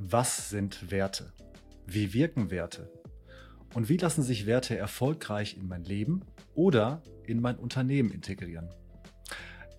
[0.00, 1.32] Was sind Werte?
[1.84, 2.88] Wie wirken Werte?
[3.74, 6.20] Und wie lassen sich Werte erfolgreich in mein Leben
[6.54, 8.68] oder in mein Unternehmen integrieren?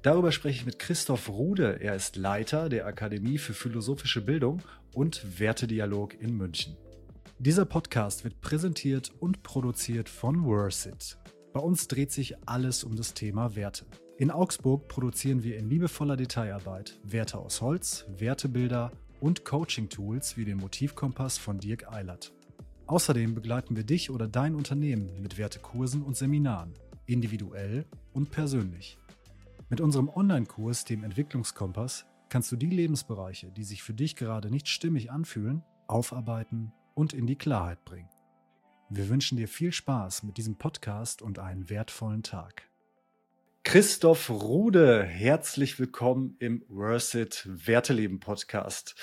[0.01, 1.79] Darüber spreche ich mit Christoph Rude.
[1.79, 4.61] Er ist Leiter der Akademie für philosophische Bildung
[4.93, 6.75] und Wertedialog in München.
[7.37, 11.17] Dieser Podcast wird präsentiert und produziert von Worsit.
[11.53, 13.85] Bei uns dreht sich alles um das Thema Werte.
[14.17, 20.57] In Augsburg produzieren wir in liebevoller Detailarbeit Werte aus Holz, Wertebilder und Coaching-Tools wie den
[20.57, 22.33] Motivkompass von Dirk Eilert.
[22.87, 26.73] Außerdem begleiten wir dich oder dein Unternehmen mit Wertekursen und Seminaren,
[27.05, 28.97] individuell und persönlich.
[29.69, 34.67] Mit unserem Online-Kurs, dem Entwicklungskompass, kannst du die Lebensbereiche, die sich für dich gerade nicht
[34.67, 38.09] stimmig anfühlen, aufarbeiten und in die Klarheit bringen.
[38.89, 42.68] Wir wünschen dir viel Spaß mit diesem Podcast und einen wertvollen Tag.
[43.63, 48.95] Christoph Rude, herzlich willkommen im Worth Werteleben Podcast.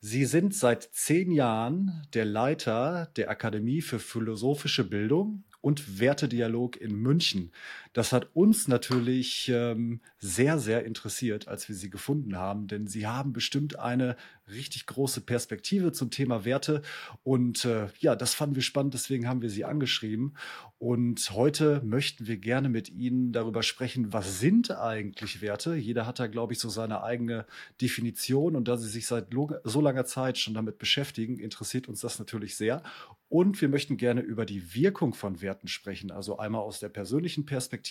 [0.00, 6.96] Sie sind seit zehn Jahren der Leiter der Akademie für philosophische Bildung und Wertedialog in
[6.96, 7.52] München.
[7.98, 13.08] Das hat uns natürlich ähm, sehr, sehr interessiert, als wir sie gefunden haben, denn sie
[13.08, 14.14] haben bestimmt eine
[14.48, 16.82] richtig große Perspektive zum Thema Werte.
[17.24, 20.36] Und äh, ja, das fanden wir spannend, deswegen haben wir sie angeschrieben.
[20.78, 25.74] Und heute möchten wir gerne mit Ihnen darüber sprechen, was sind eigentlich Werte?
[25.74, 27.46] Jeder hat da, glaube ich, so seine eigene
[27.82, 28.54] Definition.
[28.54, 32.56] Und da Sie sich seit so langer Zeit schon damit beschäftigen, interessiert uns das natürlich
[32.56, 32.84] sehr.
[33.28, 37.44] Und wir möchten gerne über die Wirkung von Werten sprechen, also einmal aus der persönlichen
[37.44, 37.87] Perspektive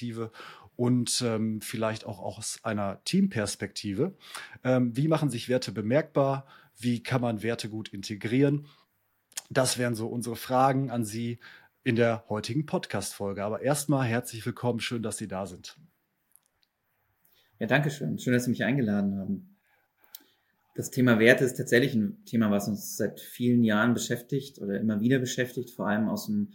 [0.76, 4.16] und ähm, vielleicht auch aus einer Teamperspektive.
[4.64, 6.46] Ähm, wie machen sich Werte bemerkbar?
[6.78, 8.68] Wie kann man Werte gut integrieren?
[9.50, 11.40] Das wären so unsere Fragen an Sie
[11.84, 13.44] in der heutigen Podcast-Folge.
[13.44, 15.78] Aber erstmal herzlich willkommen, schön, dass Sie da sind.
[17.60, 18.20] Ja, danke schön.
[18.20, 19.58] Schön, dass Sie mich eingeladen haben.
[20.76, 25.02] Das Thema Werte ist tatsächlich ein Thema, was uns seit vielen Jahren beschäftigt oder immer
[25.02, 26.50] wieder beschäftigt, vor allem aus dem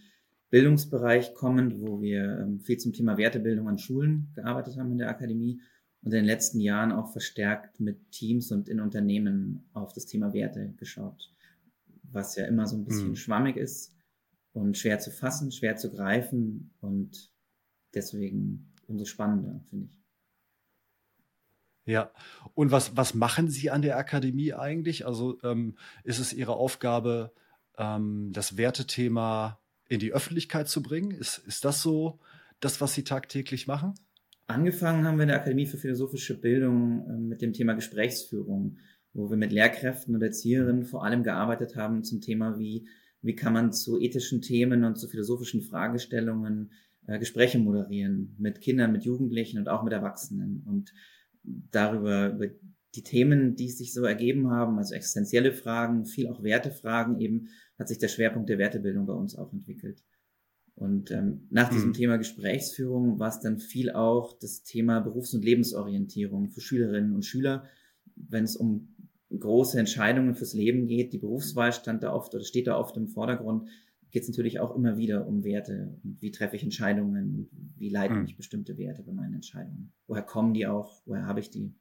[0.53, 5.09] Bildungsbereich kommend, wo wir ähm, viel zum Thema Wertebildung an Schulen gearbeitet haben in der
[5.09, 5.63] Akademie
[6.03, 10.35] und in den letzten Jahren auch verstärkt mit Teams und in Unternehmen auf das Thema
[10.35, 11.33] Werte geschaut,
[12.03, 13.17] was ja immer so ein bisschen mhm.
[13.17, 13.97] schwammig ist
[14.53, 17.33] und schwer zu fassen, schwer zu greifen und
[17.95, 19.99] deswegen umso spannender, finde ich.
[21.87, 22.13] Ja,
[22.53, 25.07] und was, was machen Sie an der Akademie eigentlich?
[25.07, 27.33] Also ähm, ist es Ihre Aufgabe,
[27.79, 29.62] ähm, das Wertethema
[29.93, 31.11] in die Öffentlichkeit zu bringen?
[31.11, 32.19] Ist, ist das so
[32.61, 33.95] das, was Sie tagtäglich machen?
[34.47, 38.79] Angefangen haben wir in der Akademie für philosophische Bildung äh, mit dem Thema Gesprächsführung,
[39.13, 42.89] wo wir mit Lehrkräften und Erzieherinnen vor allem gearbeitet haben zum Thema, wie,
[43.21, 46.73] wie kann man zu ethischen Themen und zu philosophischen Fragestellungen
[47.07, 50.63] äh, Gespräche moderieren mit Kindern, mit Jugendlichen und auch mit Erwachsenen.
[50.67, 50.95] Und
[51.45, 52.47] darüber, über
[52.95, 57.49] die Themen, die sich so ergeben haben, also existenzielle Fragen, viel auch Wertefragen, eben
[57.83, 60.03] hat sich der Schwerpunkt der Wertebildung bei uns auch entwickelt.
[60.75, 61.95] Und ähm, nach diesem mhm.
[61.95, 67.25] Thema Gesprächsführung war es dann viel auch das Thema Berufs- und Lebensorientierung für Schülerinnen und
[67.25, 67.65] Schüler,
[68.15, 68.95] wenn es um
[69.39, 71.13] große Entscheidungen fürs Leben geht.
[71.13, 73.69] Die Berufswahl stand da oft oder steht da oft im Vordergrund.
[74.11, 75.99] Geht es natürlich auch immer wieder um Werte.
[76.05, 77.49] Und wie treffe ich Entscheidungen?
[77.77, 78.23] Wie leiten mhm.
[78.23, 79.93] mich bestimmte Werte bei meinen Entscheidungen?
[80.07, 81.03] Woher kommen die auch?
[81.07, 81.75] Woher habe ich die?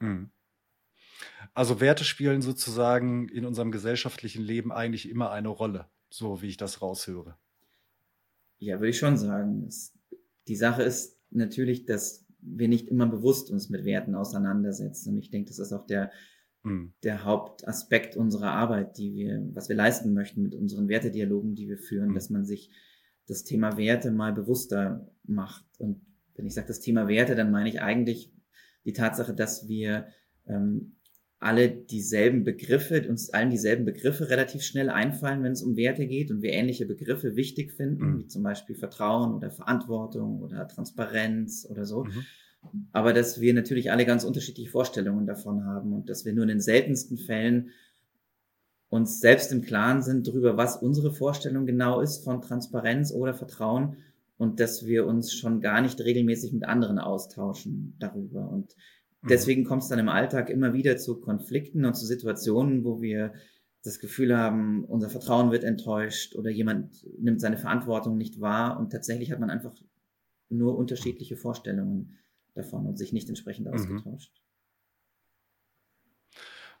[0.00, 0.30] Mhm.
[1.54, 6.56] Also Werte spielen sozusagen in unserem gesellschaftlichen Leben eigentlich immer eine Rolle, so wie ich
[6.56, 7.36] das raushöre.
[8.58, 9.64] Ja, würde ich schon sagen.
[9.66, 9.94] Es,
[10.48, 15.14] die Sache ist natürlich, dass wir nicht immer bewusst uns mit Werten auseinandersetzen.
[15.14, 16.10] Und ich denke, das ist auch der,
[16.62, 16.92] mhm.
[17.02, 21.78] der Hauptaspekt unserer Arbeit, die wir, was wir leisten möchten mit unseren Wertedialogen, die wir
[21.78, 22.14] führen, mhm.
[22.14, 22.70] dass man sich
[23.26, 25.64] das Thema Werte mal bewusster macht.
[25.78, 26.00] Und
[26.34, 28.32] wenn ich sage das Thema Werte, dann meine ich eigentlich
[28.84, 30.08] die Tatsache, dass wir
[30.46, 30.96] ähm,
[31.40, 36.30] alle dieselben Begriffe, uns allen dieselben Begriffe relativ schnell einfallen, wenn es um Werte geht
[36.30, 38.18] und wir ähnliche Begriffe wichtig finden, mhm.
[38.18, 42.04] wie zum Beispiel Vertrauen oder Verantwortung oder Transparenz oder so.
[42.04, 42.26] Mhm.
[42.92, 46.50] Aber dass wir natürlich alle ganz unterschiedliche Vorstellungen davon haben und dass wir nur in
[46.50, 47.70] den seltensten Fällen
[48.90, 53.96] uns selbst im Klaren sind darüber, was unsere Vorstellung genau ist von Transparenz oder Vertrauen
[54.36, 58.50] und dass wir uns schon gar nicht regelmäßig mit anderen austauschen darüber.
[58.50, 58.76] Und.
[59.22, 63.34] Deswegen kommt es dann im Alltag immer wieder zu Konflikten und zu Situationen, wo wir
[63.82, 68.90] das Gefühl haben, unser Vertrauen wird enttäuscht oder jemand nimmt seine Verantwortung nicht wahr und
[68.90, 69.74] tatsächlich hat man einfach
[70.48, 72.18] nur unterschiedliche Vorstellungen
[72.54, 73.74] davon und sich nicht entsprechend mhm.
[73.74, 74.32] ausgetauscht.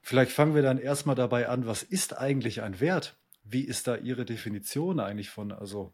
[0.02, 3.18] Vielleicht fangen wir dann erstmal dabei an, was ist eigentlich ein Wert?
[3.44, 5.92] Wie ist da Ihre Definition eigentlich von, also,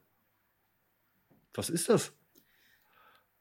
[1.55, 2.13] was ist das?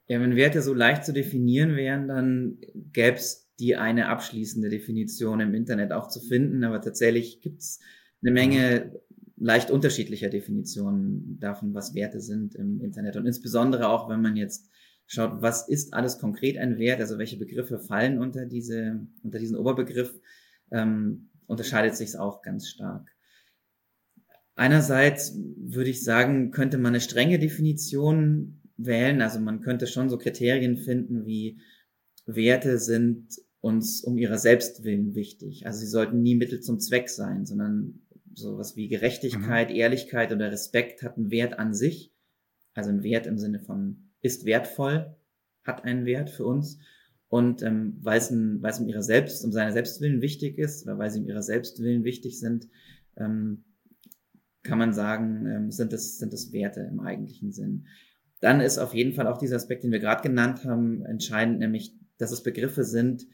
[0.07, 2.57] Ja, wenn Werte so leicht zu definieren wären, dann
[2.94, 7.80] gäbe es die eine abschließende Definition im Internet auch zu finden, aber tatsächlich gibt's
[8.22, 9.00] eine Menge
[9.38, 13.16] leicht unterschiedlicher Definitionen davon, was Werte sind im Internet.
[13.16, 14.69] Und insbesondere auch, wenn man jetzt
[15.07, 19.57] schaut, was ist alles konkret ein Wert, also welche Begriffe fallen unter diese, unter diesen
[19.57, 20.19] Oberbegriff,
[20.72, 23.12] ähm, unterscheidet sich es auch ganz stark.
[24.56, 29.22] Einerseits würde ich sagen, könnte man eine strenge Definition wählen.
[29.22, 31.60] Also man könnte schon so Kriterien finden wie
[32.25, 33.27] Werte sind
[33.62, 35.66] uns um ihrer Selbstwillen wichtig.
[35.66, 38.01] Also sie sollten nie Mittel zum Zweck sein, sondern
[38.33, 39.75] sowas wie Gerechtigkeit, mhm.
[39.75, 42.13] Ehrlichkeit oder Respekt hat einen Wert an sich.
[42.74, 45.16] Also einen Wert im Sinne von ist wertvoll,
[45.63, 46.80] hat einen Wert für uns.
[47.28, 50.86] Und ähm, weil, es ein, weil es um ihre Selbst, um seine Selbstwillen wichtig ist,
[50.86, 52.68] oder weil sie um ihre Selbstwillen wichtig sind,
[53.18, 53.63] ähm,
[54.63, 57.88] kann man sagen, ähm, sind es sind es Werte im eigentlichen Sinn.
[58.45, 61.95] Dann ist auf jeden Fall auch dieser Aspekt, den wir gerade genannt haben, entscheidend, nämlich,
[62.19, 63.25] dass es Begriffe sind,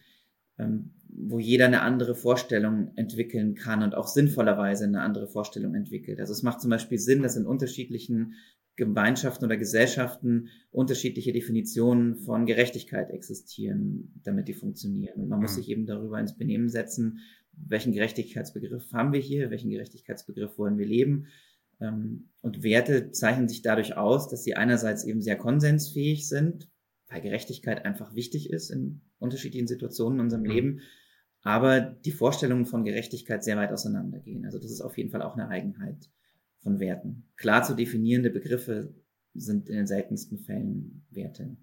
[0.58, 6.22] ähm, wo jeder eine andere Vorstellung entwickeln kann und auch sinnvollerweise eine andere Vorstellung entwickelt.
[6.22, 8.36] Also es macht zum Beispiel Sinn, dass in unterschiedlichen
[8.78, 15.20] Gemeinschaften oder Gesellschaften unterschiedliche Definitionen von Gerechtigkeit existieren, damit die funktionieren.
[15.20, 15.56] Und man muss mhm.
[15.58, 17.20] sich eben darüber ins Benehmen setzen,
[17.52, 21.28] welchen Gerechtigkeitsbegriff haben wir hier, welchen Gerechtigkeitsbegriff wollen wir leben.
[21.82, 26.70] Ähm, und Werte zeichnen sich dadurch aus, dass sie einerseits eben sehr konsensfähig sind,
[27.10, 30.50] weil Gerechtigkeit einfach wichtig ist in unterschiedlichen Situationen in unserem mhm.
[30.50, 30.80] Leben,
[31.44, 34.46] aber die Vorstellungen von Gerechtigkeit sehr weit auseinandergehen.
[34.46, 36.10] Also das ist auf jeden Fall auch eine Eigenheit
[36.60, 37.28] von Werten.
[37.36, 38.94] Klar zu definierende Begriffe
[39.34, 41.58] sind in den seltensten Fällen Werte.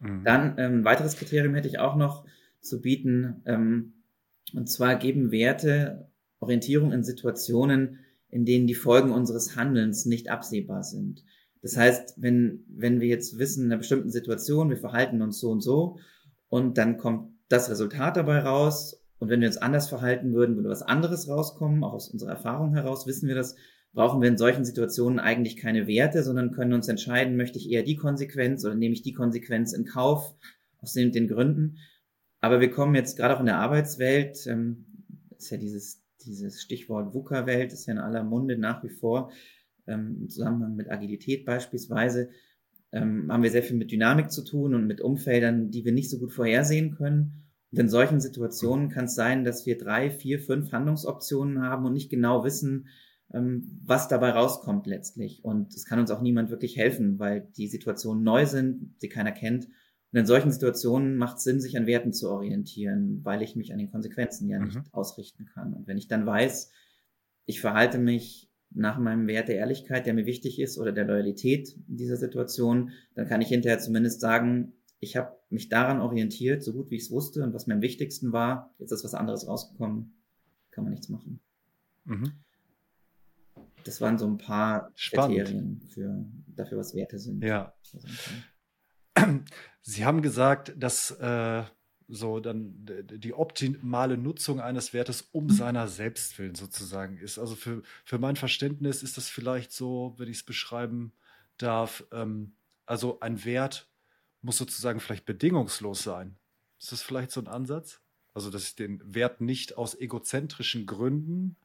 [0.00, 0.24] Mhm.
[0.24, 2.24] Dann ähm, ein weiteres Kriterium hätte ich auch noch
[2.60, 3.94] zu bieten, ähm,
[4.54, 6.10] und zwar geben Werte
[6.40, 7.98] Orientierung in Situationen,
[8.30, 11.24] in denen die Folgen unseres Handelns nicht absehbar sind.
[11.62, 15.50] Das heißt, wenn, wenn wir jetzt wissen, in einer bestimmten Situation, wir verhalten uns so
[15.50, 15.98] und so,
[16.48, 20.68] und dann kommt das Resultat dabei raus, und wenn wir uns anders verhalten würden, würde
[20.68, 23.56] was anderes rauskommen, auch aus unserer Erfahrung heraus wissen wir das,
[23.92, 27.82] brauchen wir in solchen Situationen eigentlich keine Werte, sondern können uns entscheiden, möchte ich eher
[27.82, 30.34] die Konsequenz oder nehme ich die Konsequenz in Kauf,
[30.80, 31.78] aus den, den Gründen.
[32.40, 34.86] Aber wir kommen jetzt gerade auch in der Arbeitswelt, ähm,
[35.36, 39.30] ist ja dieses, dieses Stichwort VUCA-Welt, ist ja in aller Munde nach wie vor,
[39.86, 42.30] ähm, im Zusammenhang mit Agilität beispielsweise,
[42.92, 46.10] ähm, haben wir sehr viel mit Dynamik zu tun und mit Umfeldern, die wir nicht
[46.10, 47.44] so gut vorhersehen können.
[47.70, 51.92] Und in solchen Situationen kann es sein, dass wir drei, vier, fünf Handlungsoptionen haben und
[51.92, 52.88] nicht genau wissen,
[53.32, 55.44] ähm, was dabei rauskommt letztlich.
[55.44, 59.32] Und es kann uns auch niemand wirklich helfen, weil die Situationen neu sind, sie keiner
[59.32, 59.68] kennt
[60.12, 63.72] und in solchen Situationen macht es Sinn, sich an Werten zu orientieren, weil ich mich
[63.72, 64.84] an den Konsequenzen ja nicht mhm.
[64.92, 65.74] ausrichten kann.
[65.74, 66.70] Und wenn ich dann weiß,
[67.44, 71.76] ich verhalte mich nach meinem Wert der Ehrlichkeit, der mir wichtig ist, oder der Loyalität
[71.88, 76.72] in dieser Situation, dann kann ich hinterher zumindest sagen, ich habe mich daran orientiert, so
[76.72, 78.74] gut wie ich es wusste und was mir am wichtigsten war.
[78.78, 80.14] Jetzt ist was anderes rausgekommen,
[80.70, 81.40] kann man nichts machen.
[82.04, 82.32] Mhm.
[83.84, 85.38] Das waren so ein paar Spannend.
[85.38, 87.44] Kriterien für, dafür, was Werte sind.
[87.44, 87.74] Ja.
[89.82, 91.64] Sie haben gesagt, dass äh,
[92.08, 92.74] so dann
[93.04, 97.38] die optimale Nutzung eines Wertes um seiner selbst willen sozusagen ist.
[97.38, 101.12] Also für, für mein Verständnis ist das vielleicht so, wenn ich es beschreiben
[101.58, 102.52] darf, ähm,
[102.86, 103.88] also ein Wert
[104.40, 106.36] muss sozusagen vielleicht bedingungslos sein.
[106.78, 108.00] Ist das vielleicht so ein Ansatz?
[108.32, 111.56] Also, dass ich den Wert nicht aus egozentrischen Gründen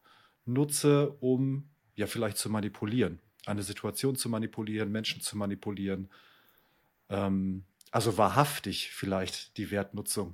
[0.46, 6.10] nutze, um ja vielleicht zu manipulieren, eine Situation zu manipulieren, Menschen zu manipulieren,
[7.14, 10.34] ähm, also wahrhaftig vielleicht die Wertnutzung.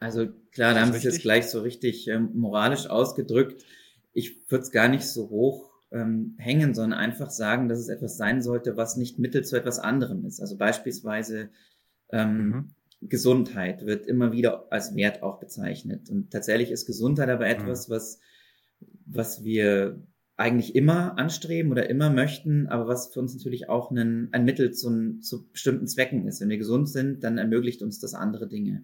[0.00, 3.64] Also klar, da haben Sie es jetzt gleich so richtig ähm, moralisch ausgedrückt.
[4.12, 8.16] Ich würde es gar nicht so hoch ähm, hängen, sondern einfach sagen, dass es etwas
[8.16, 10.40] sein sollte, was nicht Mittel zu etwas anderem ist.
[10.40, 11.50] Also beispielsweise
[12.10, 12.74] ähm, mhm.
[13.02, 16.10] Gesundheit wird immer wieder als Wert auch bezeichnet.
[16.10, 17.92] Und tatsächlich ist Gesundheit aber etwas, mhm.
[17.92, 18.18] was,
[19.06, 20.02] was wir
[20.36, 24.72] eigentlich immer anstreben oder immer möchten, aber was für uns natürlich auch ein, ein Mittel
[24.72, 26.40] zu, zu bestimmten Zwecken ist.
[26.40, 28.82] Wenn wir gesund sind, dann ermöglicht uns das andere Dinge.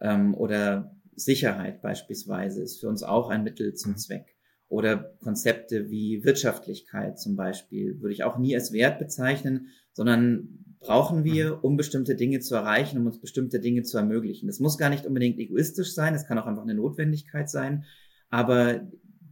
[0.00, 3.96] Ähm, oder Sicherheit beispielsweise ist für uns auch ein Mittel zum mhm.
[3.96, 4.36] Zweck.
[4.68, 11.24] Oder Konzepte wie Wirtschaftlichkeit zum Beispiel würde ich auch nie als Wert bezeichnen, sondern brauchen
[11.24, 11.60] wir, mhm.
[11.60, 14.46] um bestimmte Dinge zu erreichen, um uns bestimmte Dinge zu ermustern.
[14.46, 17.84] Das muss gar nicht unbedingt egoistisch sein, es kann auch einfach eine Notwendigkeit sein,
[18.30, 18.80] aber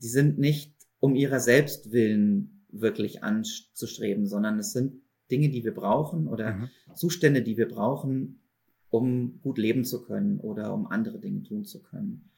[0.02, 0.73] die sind nicht
[1.04, 6.70] um ihrer selbst willen wirklich anzustreben, sondern es sind Dinge, die wir brauchen oder mhm.
[6.94, 8.40] Zustände, die wir brauchen,
[8.88, 12.30] um gut leben zu können oder um andere Dinge tun zu können.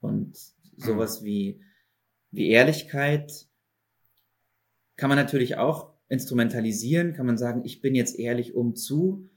[0.00, 0.36] Und
[0.76, 1.26] sowas mhm.
[1.26, 1.60] wie,
[2.32, 3.46] wie Ehrlichkeit
[4.96, 9.28] kann man natürlich auch instrumentalisieren, kann man sagen, ich bin jetzt ehrlich um zu,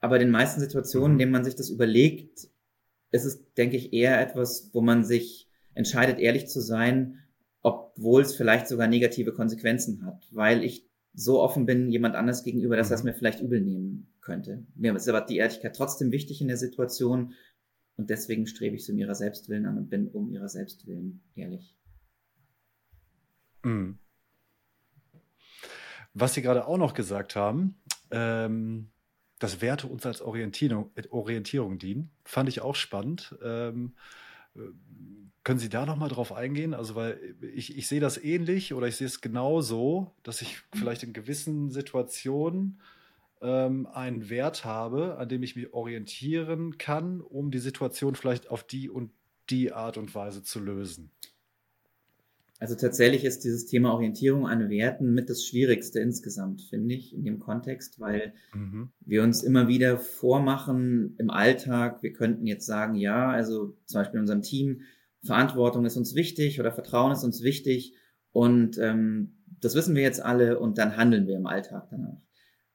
[0.00, 1.18] Aber in den meisten Situationen, in mhm.
[1.18, 2.48] denen man sich das überlegt,
[3.10, 7.21] ist es, denke ich, eher etwas, wo man sich entscheidet, ehrlich zu sein,
[7.62, 12.76] obwohl es vielleicht sogar negative Konsequenzen hat, weil ich so offen bin jemand anders gegenüber,
[12.76, 13.10] dass es mhm.
[13.10, 14.64] mir vielleicht übel nehmen könnte.
[14.74, 17.34] Mir ist aber die Ehrlichkeit trotzdem wichtig in der Situation
[17.96, 21.76] und deswegen strebe ich sie um ihrer Selbstwillen an und bin um ihrer Selbstwillen ehrlich.
[23.62, 23.98] Mhm.
[26.14, 27.76] Was Sie gerade auch noch gesagt haben,
[28.10, 28.90] ähm,
[29.38, 33.34] dass Werte uns als Orientierung, Orientierung dienen, fand ich auch spannend.
[33.42, 33.94] Ähm,
[34.54, 34.60] äh,
[35.44, 36.74] können Sie da noch mal drauf eingehen?
[36.74, 37.18] Also, weil
[37.54, 41.70] ich, ich sehe das ähnlich oder ich sehe es genauso, dass ich vielleicht in gewissen
[41.70, 42.80] Situationen
[43.40, 48.62] ähm, einen Wert habe, an dem ich mich orientieren kann, um die Situation vielleicht auf
[48.62, 49.10] die und
[49.50, 51.10] die Art und Weise zu lösen.
[52.60, 57.24] Also tatsächlich ist dieses Thema Orientierung an Werten mit das Schwierigste insgesamt, finde ich, in
[57.24, 58.90] dem Kontext, weil mhm.
[59.00, 64.18] wir uns immer wieder vormachen im Alltag, wir könnten jetzt sagen, ja, also zum Beispiel
[64.18, 64.82] in unserem Team,
[65.24, 67.94] Verantwortung ist uns wichtig oder Vertrauen ist uns wichtig
[68.32, 72.20] und ähm, das wissen wir jetzt alle und dann handeln wir im Alltag danach.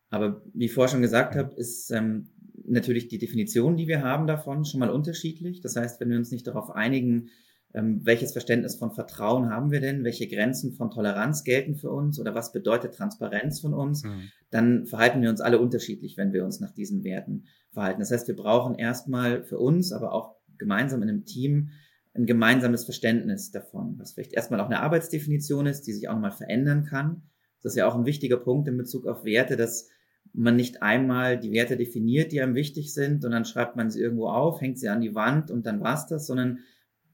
[0.10, 2.30] Aber wie ich vorher schon gesagt habe, ist ähm,
[2.66, 5.62] natürlich die Definition, die wir haben davon, schon mal unterschiedlich.
[5.62, 7.30] Das heißt, wenn wir uns nicht darauf einigen,
[7.74, 10.04] ähm, welches Verständnis von Vertrauen haben wir denn?
[10.04, 12.20] Welche Grenzen von Toleranz gelten für uns?
[12.20, 14.04] Oder was bedeutet Transparenz von uns?
[14.04, 14.30] Mhm.
[14.50, 18.00] Dann verhalten wir uns alle unterschiedlich, wenn wir uns nach diesen Werten verhalten.
[18.00, 21.72] Das heißt, wir brauchen erstmal für uns, aber auch gemeinsam in einem Team
[22.18, 26.32] ein gemeinsames Verständnis davon, was vielleicht erstmal auch eine Arbeitsdefinition ist, die sich auch nochmal
[26.32, 27.24] verändern kann.
[27.62, 29.90] Das ist ja auch ein wichtiger Punkt in Bezug auf Werte, dass
[30.34, 34.02] man nicht einmal die Werte definiert, die einem wichtig sind, und dann schreibt man sie
[34.02, 36.60] irgendwo auf, hängt sie an die Wand und dann war's das, sondern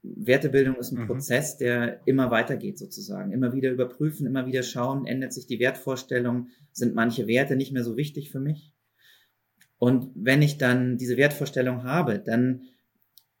[0.02, 1.06] Wertebildung ist ein mhm.
[1.06, 3.32] Prozess, der immer weitergeht sozusagen.
[3.32, 7.84] Immer wieder überprüfen, immer wieder schauen, ändert sich die Wertvorstellung, sind manche Werte nicht mehr
[7.84, 8.74] so wichtig für mich?
[9.78, 12.62] Und wenn ich dann diese Wertvorstellung habe, dann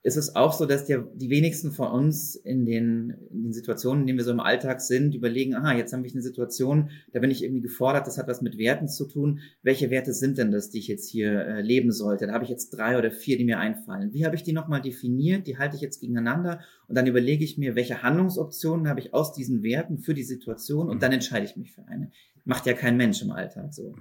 [0.04, 4.02] ist es auch so, dass der, die wenigsten von uns in den, in den Situationen,
[4.02, 7.20] in denen wir so im Alltag sind, überlegen, aha, jetzt habe ich eine Situation, da
[7.20, 9.40] bin ich irgendwie gefordert, das hat was mit Werten zu tun.
[9.62, 12.26] Welche Werte sind denn das, die ich jetzt hier äh, leben sollte?
[12.26, 14.12] Da habe ich jetzt drei oder vier, die mir einfallen.
[14.12, 15.46] Wie habe ich die nochmal definiert?
[15.46, 19.32] Die halte ich jetzt gegeneinander und dann überlege ich mir, welche Handlungsoptionen habe ich aus
[19.32, 21.00] diesen Werten für die Situation und mhm.
[21.00, 22.10] dann entscheide ich mich für eine.
[22.44, 23.94] Macht ja kein Mensch im Alltag so.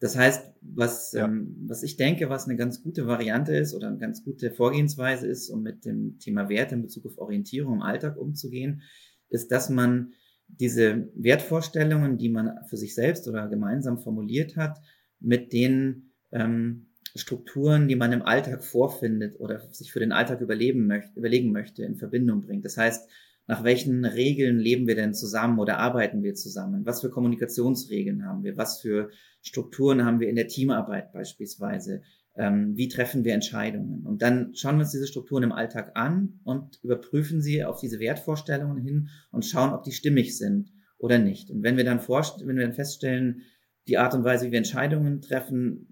[0.00, 1.24] Das heißt, was, ja.
[1.24, 5.26] ähm, was ich denke, was eine ganz gute Variante ist oder eine ganz gute Vorgehensweise
[5.26, 8.82] ist, um mit dem Thema Werte in Bezug auf Orientierung im Alltag umzugehen,
[9.28, 10.12] ist, dass man
[10.46, 14.78] diese Wertvorstellungen, die man für sich selbst oder gemeinsam formuliert hat,
[15.20, 20.86] mit den ähm, Strukturen, die man im Alltag vorfindet oder sich für den Alltag überleben
[20.86, 22.64] möchte, überlegen möchte, in Verbindung bringt.
[22.64, 23.08] Das heißt,
[23.48, 26.84] nach welchen Regeln leben wir denn zusammen oder arbeiten wir zusammen?
[26.84, 28.58] Was für Kommunikationsregeln haben wir?
[28.58, 32.02] Was für Strukturen haben wir in der Teamarbeit beispielsweise?
[32.36, 34.04] Ähm, wie treffen wir Entscheidungen?
[34.04, 37.98] Und dann schauen wir uns diese Strukturen im Alltag an und überprüfen sie auf diese
[37.98, 41.50] Wertvorstellungen hin und schauen, ob die stimmig sind oder nicht.
[41.50, 43.40] Und wenn wir dann, wenn wir dann feststellen,
[43.88, 45.90] die Art und Weise, wie wir Entscheidungen treffen,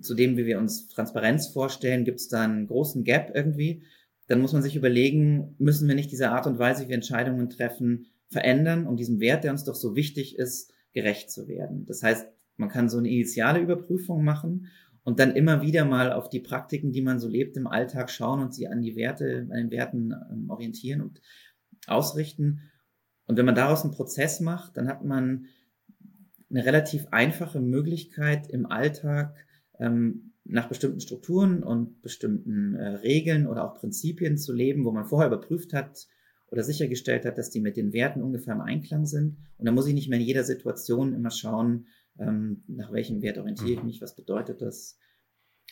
[0.00, 3.82] zu dem, wie wir uns Transparenz vorstellen, gibt es da einen großen Gap irgendwie,
[4.28, 7.50] dann muss man sich überlegen, müssen wir nicht diese Art und Weise, wie wir Entscheidungen
[7.50, 11.84] treffen, verändern, um diesem Wert, der uns doch so wichtig ist, gerecht zu werden.
[11.86, 12.26] Das heißt,
[12.56, 14.68] man kann so eine initiale Überprüfung machen
[15.04, 18.40] und dann immer wieder mal auf die Praktiken, die man so lebt im Alltag schauen
[18.40, 21.20] und sie an die Werte, an den Werten ähm, orientieren und
[21.86, 22.70] ausrichten.
[23.26, 25.46] Und wenn man daraus einen Prozess macht, dann hat man
[26.50, 29.34] eine relativ einfache Möglichkeit im Alltag,
[29.78, 35.04] ähm, nach bestimmten Strukturen und bestimmten äh, Regeln oder auch Prinzipien zu leben, wo man
[35.04, 36.08] vorher überprüft hat
[36.50, 39.38] oder sichergestellt hat, dass die mit den Werten ungefähr im Einklang sind.
[39.56, 41.86] Und da muss ich nicht mehr in jeder Situation immer schauen,
[42.18, 43.86] ähm, nach welchem Wert orientiere ich mhm.
[43.86, 44.98] mich, was bedeutet das.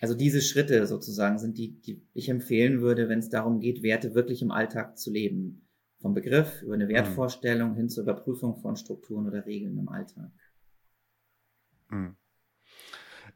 [0.00, 4.14] Also diese Schritte sozusagen sind die, die ich empfehlen würde, wenn es darum geht, Werte
[4.14, 5.66] wirklich im Alltag zu leben.
[5.98, 6.90] Vom Begriff über eine mhm.
[6.90, 10.32] Wertvorstellung hin zur Überprüfung von Strukturen oder Regeln im Alltag.
[11.90, 12.16] Mhm.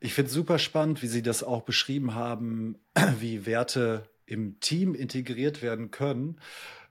[0.01, 2.77] Ich finde es super spannend, wie Sie das auch beschrieben haben,
[3.21, 6.41] wie Werte im Team integriert werden können,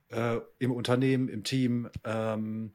[0.10, 1.90] äh, im Unternehmen, im Team.
[2.04, 2.74] Ähm,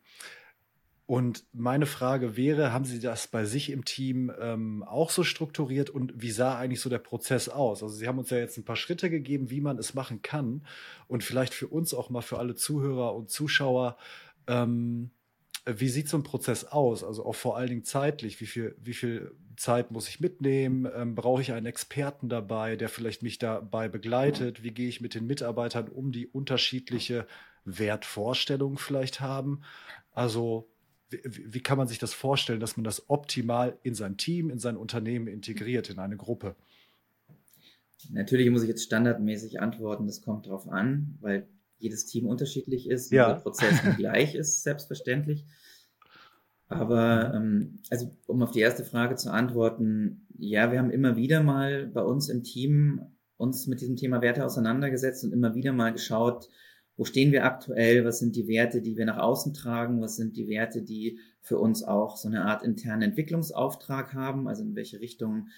[1.06, 5.88] und meine Frage wäre, haben Sie das bei sich im Team ähm, auch so strukturiert
[5.88, 7.82] und wie sah eigentlich so der Prozess aus?
[7.82, 10.66] Also Sie haben uns ja jetzt ein paar Schritte gegeben, wie man es machen kann
[11.06, 13.96] und vielleicht für uns auch mal für alle Zuhörer und Zuschauer,
[14.48, 15.10] ähm,
[15.64, 17.04] wie sieht so ein Prozess aus?
[17.04, 18.40] Also auch vor allen Dingen zeitlich.
[18.40, 20.88] Wie viel, wie viel Zeit muss ich mitnehmen?
[20.94, 24.62] Ähm, brauche ich einen Experten dabei, der vielleicht mich dabei begleitet?
[24.62, 27.26] Wie gehe ich mit den Mitarbeitern um, die unterschiedliche
[27.64, 29.62] Wertvorstellungen vielleicht haben?
[30.12, 30.70] Also
[31.10, 34.58] wie, wie, kann man sich das vorstellen, dass man das optimal in sein Team, in
[34.58, 36.54] sein Unternehmen integriert, in eine Gruppe?
[38.10, 41.48] Natürlich muss ich jetzt standardmäßig antworten, das kommt darauf an, weil
[41.78, 43.32] jedes Team unterschiedlich ist, ja.
[43.32, 45.44] der Prozess gleich ist, selbstverständlich.
[46.68, 51.42] Aber ähm, also um auf die erste Frage zu antworten, ja, wir haben immer wieder
[51.42, 53.00] mal bei uns im Team
[53.36, 56.48] uns mit diesem Thema Werte auseinandergesetzt und immer wieder mal geschaut,
[56.96, 60.36] wo stehen wir aktuell, was sind die Werte, die wir nach außen tragen, was sind
[60.36, 65.00] die Werte, die für uns auch so eine Art internen Entwicklungsauftrag haben, also in welche
[65.00, 65.48] Richtung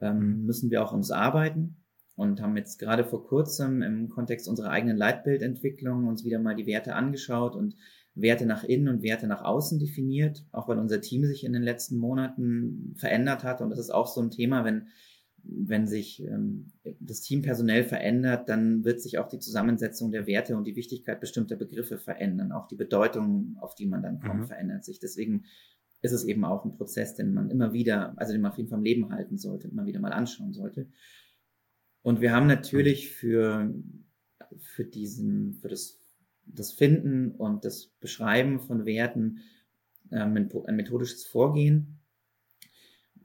[0.00, 1.76] ähm, müssen wir auch uns arbeiten.
[2.16, 6.66] Und haben jetzt gerade vor kurzem im Kontext unserer eigenen Leitbildentwicklung uns wieder mal die
[6.66, 7.76] Werte angeschaut und
[8.16, 11.62] Werte nach innen und Werte nach außen definiert, auch weil unser Team sich in den
[11.62, 13.60] letzten Monaten verändert hat.
[13.60, 14.88] Und das ist auch so ein Thema, wenn,
[15.42, 20.56] wenn sich ähm, das Team personell verändert, dann wird sich auch die Zusammensetzung der Werte
[20.56, 22.52] und die Wichtigkeit bestimmter Begriffe verändern.
[22.52, 24.46] Auch die Bedeutung, auf die man dann kommt, mhm.
[24.46, 24.98] verändert sich.
[24.98, 25.44] Deswegen
[26.00, 28.70] ist es eben auch ein Prozess, den man immer wieder, also den man auf jeden
[28.70, 30.88] Fall am Leben halten sollte, immer wieder mal anschauen sollte.
[32.02, 33.74] Und wir haben natürlich für,
[34.58, 35.98] für diesen, für das,
[36.46, 39.40] das Finden und das Beschreiben von Werten
[40.10, 42.00] ähm, ein methodisches Vorgehen.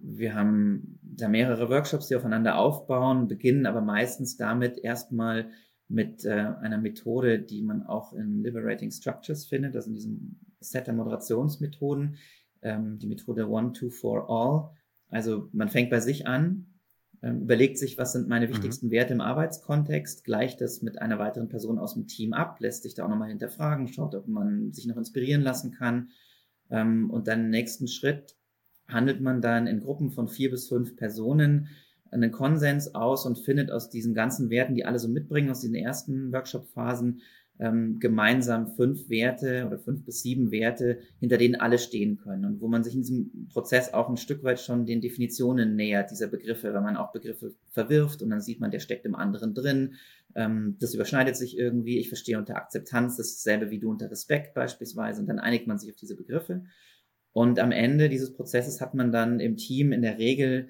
[0.04, 5.51] Wir haben da mehrere Workshops, die aufeinander aufbauen, beginnen aber meistens damit erstmal
[5.88, 10.88] mit äh, einer Methode, die man auch in Liberating Structures findet, also in diesem Set
[10.88, 12.16] der Moderationsmethoden,
[12.62, 14.75] ähm, die Methode One, Two, For All.
[15.10, 16.71] Also man fängt bei sich an,
[17.22, 18.51] überlegt sich, was sind meine mhm.
[18.51, 18.92] wichtigsten mhm.
[18.92, 22.96] Werte im Arbeitskontext, gleicht das mit einer weiteren Person aus dem Team ab, lässt sich
[22.96, 26.10] da auch nochmal hinterfragen, schaut, ob man sich noch inspirieren lassen kann.
[26.70, 28.36] Ähm, und dann im nächsten Schritt
[28.88, 31.68] handelt man dann in Gruppen von vier bis fünf Personen
[32.10, 35.75] einen Konsens aus und findet aus diesen ganzen Werten, die alle so mitbringen, aus diesen
[35.75, 37.22] ersten Workshop-Phasen,
[37.60, 42.62] ähm, gemeinsam fünf Werte oder fünf bis sieben Werte, hinter denen alle stehen können und
[42.62, 46.27] wo man sich in diesem Prozess auch ein Stück weit schon den Definitionen nähert, dieser
[46.27, 49.93] Begriffe, weil man auch Begriffe verwirft und dann sieht man, der steckt im anderen drin.
[50.34, 52.00] Ähm, das überschneidet sich irgendwie.
[52.00, 55.91] Ich verstehe unter Akzeptanz dasselbe wie du unter Respekt beispielsweise und dann einigt man sich
[55.91, 56.63] auf diese Begriffe.
[57.34, 60.69] Und am Ende dieses Prozesses hat man dann im Team in der Regel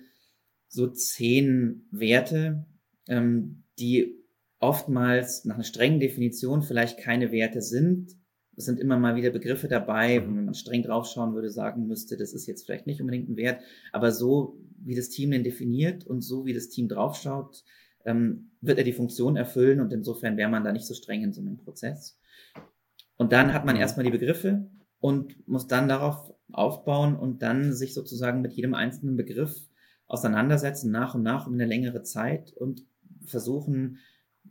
[0.68, 2.66] so zehn Werte,
[3.08, 4.21] ähm, die
[4.62, 8.16] oftmals nach einer strengen Definition vielleicht keine Werte sind.
[8.56, 12.34] Es sind immer mal wieder Begriffe dabei, wenn man streng draufschauen würde, sagen müsste, das
[12.34, 16.22] ist jetzt vielleicht nicht unbedingt ein Wert, aber so wie das Team den definiert und
[16.22, 17.64] so wie das Team draufschaut,
[18.06, 21.34] ähm, wird er die Funktion erfüllen und insofern wäre man da nicht so streng in
[21.34, 22.20] so einem Prozess.
[23.18, 23.82] Und dann hat man mhm.
[23.82, 24.68] erstmal die Begriffe
[25.00, 29.70] und muss dann darauf aufbauen und dann sich sozusagen mit jedem einzelnen Begriff
[30.08, 32.86] auseinandersetzen, nach und nach um eine längere Zeit und
[33.26, 34.00] versuchen,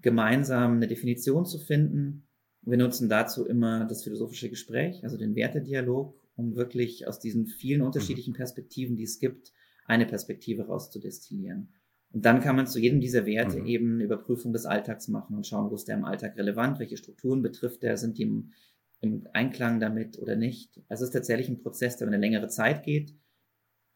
[0.02, 2.26] gemeinsam eine Definition zu finden.
[2.62, 7.82] Wir nutzen dazu immer das philosophische Gespräch, also den Wertedialog, um wirklich aus diesen vielen
[7.82, 9.52] unterschiedlichen Perspektiven, die es gibt,
[9.86, 11.72] eine Perspektive rauszudestillieren.
[12.12, 13.66] Und dann kann man zu jedem dieser Werte mhm.
[13.66, 16.96] eben eine Überprüfung des Alltags machen und schauen, wo ist der im Alltag relevant, welche
[16.96, 18.52] Strukturen betrifft der, sind die im,
[19.00, 20.80] im Einklang damit oder nicht.
[20.88, 23.14] Also es ist tatsächlich ein Prozess, der über eine längere Zeit geht,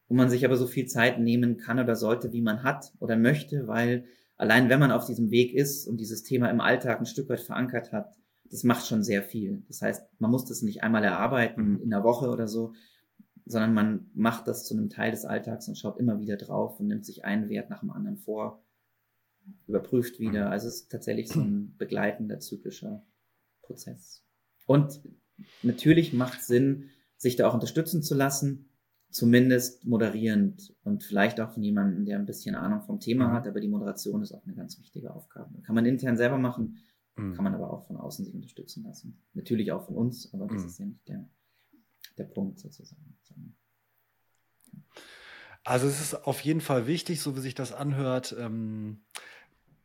[0.08, 3.16] wo man sich aber so viel Zeit nehmen kann oder sollte, wie man hat oder
[3.16, 4.04] möchte, weil
[4.37, 7.40] allein wenn man auf diesem Weg ist und dieses Thema im Alltag ein Stück weit
[7.40, 8.16] verankert hat,
[8.51, 9.62] das macht schon sehr viel.
[9.68, 12.75] Das heißt, man muss das nicht einmal erarbeiten in einer Woche oder so,
[13.47, 16.87] sondern man macht das zu einem Teil des Alltags und schaut immer wieder drauf und
[16.87, 18.62] nimmt sich einen Wert nach dem anderen vor,
[19.66, 20.51] überprüft wieder.
[20.51, 23.05] Also es ist tatsächlich so ein begleitender zyklischer
[23.62, 24.25] Prozess.
[24.66, 25.01] Und
[25.62, 28.70] natürlich macht es Sinn, sich da auch unterstützen zu lassen
[29.14, 33.33] zumindest moderierend und vielleicht auch von jemandem, der ein bisschen Ahnung vom Thema mhm.
[33.33, 35.62] hat, aber die Moderation ist auch eine ganz wichtige Aufgabe.
[35.62, 36.79] Kann man intern selber machen,
[37.14, 37.33] mhm.
[37.33, 39.22] kann man aber auch von außen sich unterstützen lassen.
[39.33, 40.66] Natürlich auch von uns, aber das mhm.
[40.66, 41.29] ist ja nicht der,
[42.18, 43.14] der Punkt sozusagen.
[45.62, 49.05] Also es ist auf jeden Fall wichtig, so wie sich das anhört, ähm,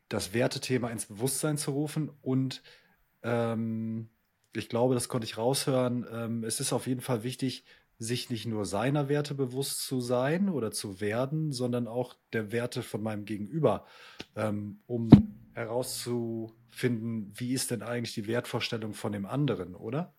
[0.08, 2.62] das Wertethema ins Bewusstsein zu rufen und
[3.22, 4.10] ähm,
[4.56, 6.04] ich glaube, das konnte ich raushören.
[6.10, 7.64] Ähm, es ist auf jeden Fall wichtig,
[8.00, 12.82] sich nicht nur seiner Werte bewusst zu sein oder zu werden, sondern auch der Werte
[12.82, 13.84] von meinem Gegenüber,
[14.34, 15.10] ähm, um
[15.52, 20.14] herauszufinden, wie ist denn eigentlich die Wertvorstellung von dem anderen, oder?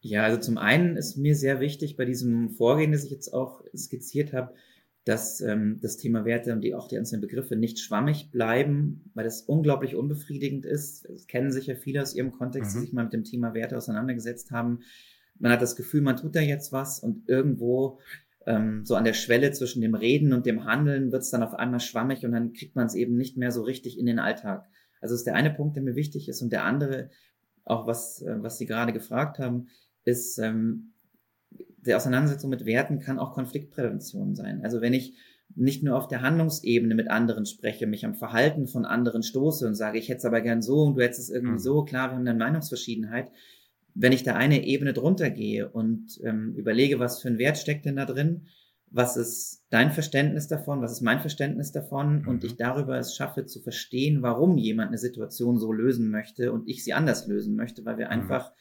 [0.00, 3.62] Ja, also zum einen ist mir sehr wichtig bei diesem Vorgehen, das ich jetzt auch
[3.76, 4.54] skizziert habe,
[5.04, 9.24] dass ähm, das Thema Werte und die, auch die einzelnen Begriffe nicht schwammig bleiben, weil
[9.24, 11.06] das unglaublich unbefriedigend ist.
[11.10, 12.80] Das kennen sicher viele aus ihrem Kontext, mhm.
[12.80, 14.80] die sich mal mit dem Thema Werte auseinandergesetzt haben
[15.38, 17.98] man hat das Gefühl, man tut da jetzt was und irgendwo
[18.46, 21.54] ähm, so an der Schwelle zwischen dem Reden und dem Handeln wird es dann auf
[21.54, 24.66] einmal schwammig und dann kriegt man es eben nicht mehr so richtig in den Alltag.
[25.00, 27.10] Also ist der eine Punkt, der mir wichtig ist und der andere,
[27.64, 29.68] auch was, äh, was Sie gerade gefragt haben,
[30.04, 30.92] ist, ähm,
[31.50, 34.62] die Auseinandersetzung mit Werten kann auch Konfliktprävention sein.
[34.64, 35.14] Also wenn ich
[35.54, 39.74] nicht nur auf der Handlungsebene mit anderen spreche, mich am Verhalten von anderen stoße und
[39.74, 41.58] sage, ich hätte es aber gern so und du hättest es irgendwie mhm.
[41.60, 43.30] so, klar, wir haben eine Meinungsverschiedenheit.
[43.98, 47.86] Wenn ich da eine Ebene drunter gehe und ähm, überlege, was für ein Wert steckt
[47.86, 48.46] denn da drin,
[48.90, 52.28] was ist dein Verständnis davon, was ist mein Verständnis davon mhm.
[52.28, 56.68] und ich darüber es schaffe zu verstehen, warum jemand eine Situation so lösen möchte und
[56.68, 58.12] ich sie anders lösen möchte, weil wir mhm.
[58.12, 58.52] einfach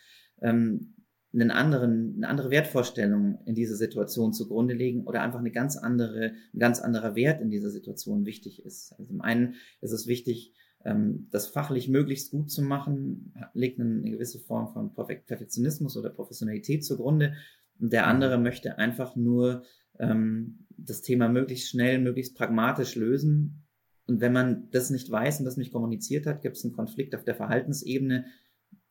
[0.42, 0.96] ähm,
[1.34, 6.34] einen anderen, eine andere Wertvorstellung in diese Situation zugrunde legen oder einfach eine ganz andere,
[6.54, 8.94] ein ganz anderer Wert in dieser Situation wichtig ist.
[8.94, 10.54] Also zum einen ist es wichtig,
[10.86, 16.86] das fachlich möglichst gut zu machen, legt eine, eine gewisse Form von Perfektionismus oder Professionalität
[16.86, 17.34] zugrunde.
[17.80, 19.64] Und der andere möchte einfach nur
[19.98, 23.64] ähm, das Thema möglichst schnell, möglichst pragmatisch lösen.
[24.08, 27.16] Und wenn man das nicht weiß und das nicht kommuniziert hat, gibt es einen Konflikt
[27.16, 28.26] auf der Verhaltensebene,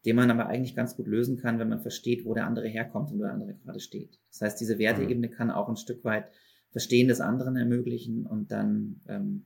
[0.04, 3.12] den man aber eigentlich ganz gut lösen kann, wenn man versteht, wo der andere herkommt
[3.12, 4.18] und wo der andere gerade steht.
[4.30, 6.26] Das heißt, diese Werteebene kann auch ein Stück weit
[6.70, 9.44] Verstehen des anderen ermöglichen und dann ähm,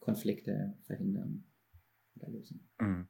[0.00, 1.44] Konflikte verhindern
[2.16, 2.68] oder lösen.
[2.78, 3.08] Mhm.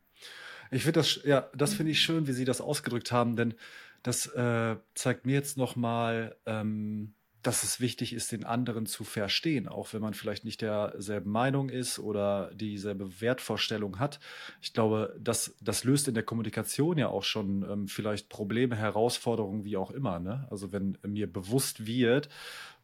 [0.71, 3.55] Ich finde das, ja, das finde ich schön, wie Sie das ausgedrückt haben, denn
[4.03, 9.67] das äh, zeigt mir jetzt nochmal, ähm, dass es wichtig ist, den anderen zu verstehen,
[9.67, 14.21] auch wenn man vielleicht nicht derselben Meinung ist oder dieselbe Wertvorstellung hat.
[14.61, 19.65] Ich glaube, das, das löst in der Kommunikation ja auch schon ähm, vielleicht Probleme, Herausforderungen,
[19.65, 20.19] wie auch immer.
[20.19, 20.47] Ne?
[20.51, 22.29] Also wenn mir bewusst wird,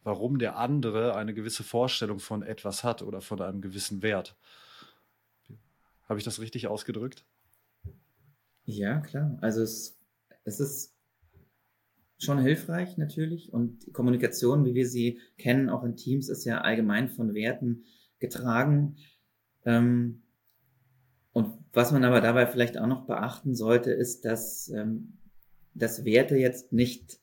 [0.04, 4.36] warum der andere eine gewisse Vorstellung von etwas hat oder von einem gewissen Wert.
[6.06, 7.24] Habe ich das richtig ausgedrückt?
[8.64, 9.38] Ja, klar.
[9.40, 9.98] Also es,
[10.44, 10.94] es ist
[12.18, 17.08] schon hilfreich natürlich und Kommunikation, wie wir sie kennen, auch in Teams, ist ja allgemein
[17.08, 17.84] von Werten
[18.18, 18.96] getragen.
[19.64, 20.22] Ähm,
[21.32, 25.18] und was man aber dabei vielleicht auch noch beachten sollte, ist, dass, ähm,
[25.74, 27.18] dass Werte jetzt nicht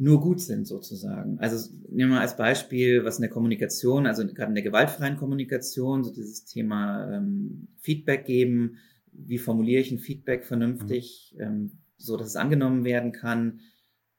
[0.00, 1.38] nur gut sind sozusagen.
[1.38, 6.04] Also nehmen wir als Beispiel, was in der Kommunikation, also gerade in der gewaltfreien Kommunikation,
[6.04, 8.76] so dieses Thema ähm, Feedback geben,
[9.12, 11.42] wie formuliere ich ein Feedback vernünftig, mhm.
[11.42, 13.60] ähm, so dass es angenommen werden kann.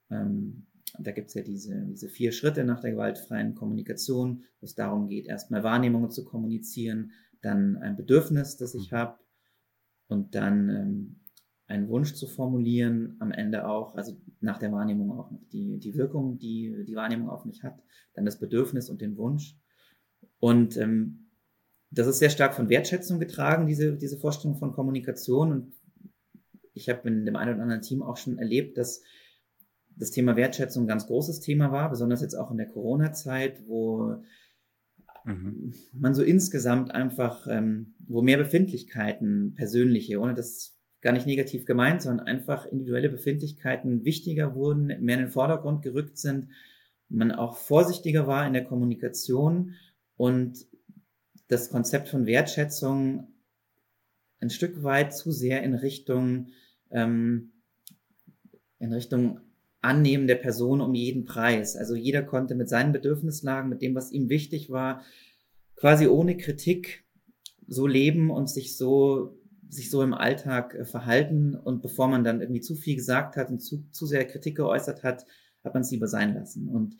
[0.10, 0.66] Ähm,
[0.98, 5.28] da gibt's ja diese, diese vier Schritte nach der gewaltfreien Kommunikation, wo es darum geht,
[5.28, 7.12] erstmal Wahrnehmungen zu kommunizieren,
[7.42, 8.96] dann ein Bedürfnis, das ich mhm.
[8.96, 9.20] habe
[10.08, 11.16] und dann ähm,
[11.70, 15.94] einen Wunsch zu formulieren, am Ende auch, also nach der Wahrnehmung auch noch die, die
[15.96, 17.80] Wirkung, die die Wahrnehmung auf mich hat,
[18.16, 19.56] dann das Bedürfnis und den Wunsch.
[20.40, 21.28] Und ähm,
[21.92, 25.52] das ist sehr stark von Wertschätzung getragen, diese, diese Vorstellung von Kommunikation.
[25.52, 25.74] Und
[26.74, 29.04] ich habe in dem einen oder anderen Team auch schon erlebt, dass
[29.96, 34.24] das Thema Wertschätzung ein ganz großes Thema war, besonders jetzt auch in der Corona-Zeit, wo
[35.24, 35.76] mhm.
[35.94, 42.02] man so insgesamt einfach, ähm, wo mehr Befindlichkeiten, persönliche, ohne das gar nicht negativ gemeint,
[42.02, 46.50] sondern einfach individuelle Befindlichkeiten wichtiger wurden, mehr in den Vordergrund gerückt sind,
[47.10, 49.76] man auch vorsichtiger war in der Kommunikation
[50.18, 50.68] und
[51.48, 53.28] das Konzept von Wertschätzung
[54.40, 56.50] ein Stück weit zu sehr in Richtung
[56.92, 57.52] ähm,
[58.80, 59.42] in Richtung
[59.82, 61.76] Annehmen der Person um jeden Preis.
[61.76, 65.04] Also jeder konnte mit seinen Bedürfnislagen, mit dem, was ihm wichtig war,
[65.76, 67.06] quasi ohne Kritik
[67.68, 69.39] so leben und sich so
[69.70, 73.50] sich so im Alltag äh, verhalten und bevor man dann irgendwie zu viel gesagt hat
[73.50, 75.26] und zu, zu sehr Kritik geäußert hat,
[75.64, 76.70] hat man es lieber sein lassen.
[76.70, 76.98] Und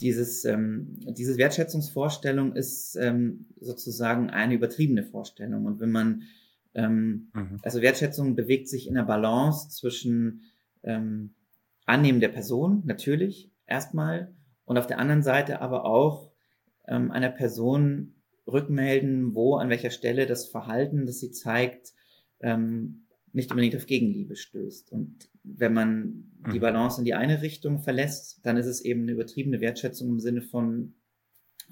[0.00, 5.64] dieses, ähm, diese Wertschätzungsvorstellung ist ähm, sozusagen eine übertriebene Vorstellung.
[5.66, 6.22] Und wenn man,
[6.74, 7.58] ähm, mhm.
[7.62, 10.42] also Wertschätzung bewegt sich in der Balance zwischen
[10.82, 11.34] ähm,
[11.84, 16.30] Annehmen der Person, natürlich, erstmal, und auf der anderen Seite aber auch
[16.88, 18.14] ähm, einer Person
[18.46, 21.92] rückmelden, wo, an welcher Stelle das Verhalten, das sie zeigt,
[22.40, 24.92] ähm, nicht unbedingt auf Gegenliebe stößt.
[24.92, 26.62] Und wenn man die mhm.
[26.62, 30.42] Balance in die eine Richtung verlässt, dann ist es eben eine übertriebene Wertschätzung im Sinne
[30.42, 30.94] von,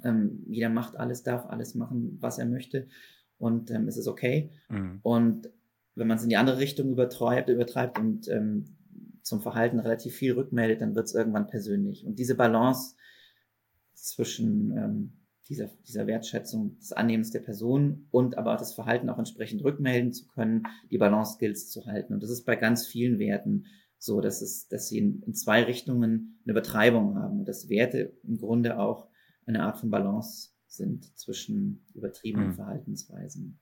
[0.05, 2.89] ähm, jeder macht alles, darf alles machen, was er möchte
[3.39, 4.51] und ähm, es ist okay.
[4.69, 5.01] Mhm.
[5.03, 5.51] Und
[5.95, 8.77] wenn man es in die andere Richtung übertreibt, übertreibt und ähm,
[9.23, 12.07] zum Verhalten relativ viel rückmeldet, dann wird es irgendwann persönlich.
[12.07, 12.97] Und diese Balance
[13.95, 15.13] zwischen ähm,
[15.51, 20.13] dieser, dieser Wertschätzung des Annehmens der Person und aber auch das Verhalten auch entsprechend rückmelden
[20.13, 22.15] zu können, die Balance Skills zu halten.
[22.15, 23.67] Und das ist bei ganz vielen Werten
[23.99, 28.17] so, dass es, dass sie in, in zwei Richtungen eine Übertreibung haben und dass Werte
[28.23, 29.09] im Grunde auch
[29.45, 32.55] eine Art von Balance sind zwischen übertriebenen mhm.
[32.55, 33.59] Verhaltensweisen.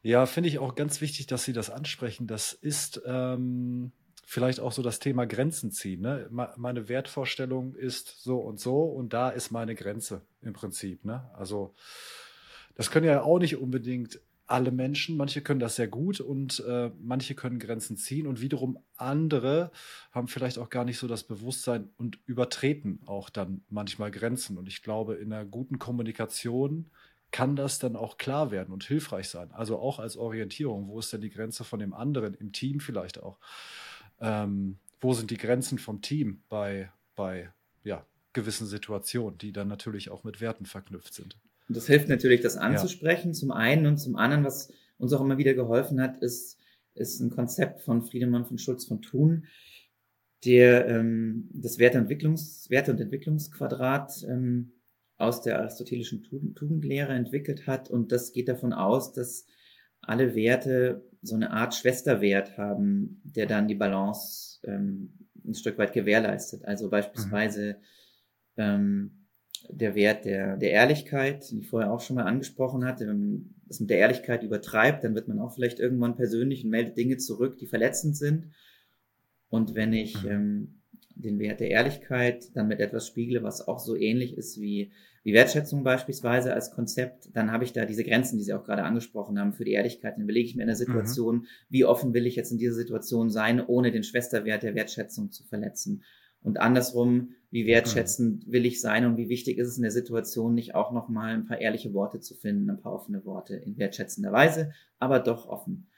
[0.00, 2.28] Ja, finde ich auch ganz wichtig, dass Sie das ansprechen.
[2.28, 3.90] Das ist ähm,
[4.30, 6.02] vielleicht auch so das Thema Grenzen ziehen.
[6.02, 6.28] Ne?
[6.30, 11.06] Meine Wertvorstellung ist so und so und da ist meine Grenze im Prinzip.
[11.06, 11.30] Ne?
[11.32, 11.74] Also
[12.74, 15.16] das können ja auch nicht unbedingt alle Menschen.
[15.16, 19.70] Manche können das sehr gut und äh, manche können Grenzen ziehen und wiederum andere
[20.12, 24.58] haben vielleicht auch gar nicht so das Bewusstsein und übertreten auch dann manchmal Grenzen.
[24.58, 26.90] Und ich glaube, in einer guten Kommunikation
[27.30, 29.52] kann das dann auch klar werden und hilfreich sein.
[29.52, 30.88] Also auch als Orientierung.
[30.88, 33.38] Wo ist denn die Grenze von dem anderen im Team vielleicht auch?
[34.20, 37.50] Ähm, wo sind die Grenzen vom Team bei, bei
[37.84, 41.38] ja, gewissen Situationen, die dann natürlich auch mit Werten verknüpft sind?
[41.68, 43.34] Und das hilft natürlich, das anzusprechen, ja.
[43.34, 46.58] zum einen und zum anderen, was uns auch immer wieder geholfen hat, ist,
[46.94, 49.46] ist ein Konzept von Friedemann von Schulz von Thun,
[50.44, 54.72] der ähm, das Werteentwicklungs, Werte- und Entwicklungsquadrat ähm,
[55.16, 56.22] aus der aristotelischen
[56.54, 57.90] Tugendlehre entwickelt hat.
[57.90, 59.46] Und das geht davon aus, dass
[60.00, 65.12] alle Werte so eine Art Schwesterwert haben, der dann die Balance ähm,
[65.44, 66.64] ein Stück weit gewährleistet.
[66.64, 67.76] Also beispielsweise
[68.56, 68.62] mhm.
[68.62, 69.26] ähm,
[69.70, 73.54] der Wert der, der Ehrlichkeit, die ich vorher auch schon mal angesprochen hatte, wenn man
[73.66, 77.18] das mit der Ehrlichkeit übertreibt, dann wird man auch vielleicht irgendwann persönlich und meldet Dinge
[77.18, 78.46] zurück, die verletzend sind.
[79.50, 80.30] Und wenn ich mhm.
[80.30, 80.77] ähm,
[81.18, 84.92] den Wert der Ehrlichkeit dann mit etwas spiegle, was auch so ähnlich ist wie,
[85.24, 88.84] wie Wertschätzung beispielsweise als Konzept, dann habe ich da diese Grenzen, die Sie auch gerade
[88.84, 90.14] angesprochen haben, für die Ehrlichkeit.
[90.14, 90.84] Dann überlege ich mir in der mhm.
[90.86, 91.46] Situation, mhm.
[91.68, 95.44] wie offen will ich jetzt in dieser Situation sein, ohne den Schwesterwert der Wertschätzung zu
[95.44, 96.02] verletzen.
[96.40, 100.54] Und andersrum, wie wertschätzend will ich sein und wie wichtig ist es in der Situation,
[100.54, 104.32] nicht auch nochmal ein paar ehrliche Worte zu finden, ein paar offene Worte in wertschätzender
[104.32, 105.88] Weise, aber doch offen.